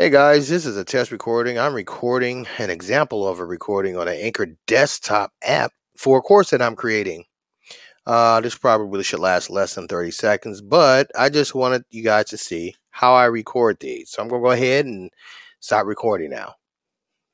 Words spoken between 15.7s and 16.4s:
recording